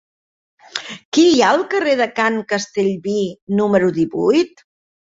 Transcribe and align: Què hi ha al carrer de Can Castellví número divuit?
Què 1.17 1.25
hi 1.25 1.35
ha 1.43 1.51
al 1.57 1.61
carrer 1.75 1.95
de 2.01 2.09
Can 2.21 2.41
Castellví 2.55 3.23
número 3.63 3.95
divuit? 4.03 4.69